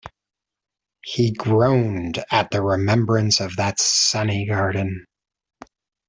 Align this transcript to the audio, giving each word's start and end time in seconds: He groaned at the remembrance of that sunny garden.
He 1.03 1.31
groaned 1.31 2.25
at 2.31 2.49
the 2.49 2.63
remembrance 2.63 3.39
of 3.39 3.57
that 3.57 3.79
sunny 3.79 4.47
garden. 4.47 5.05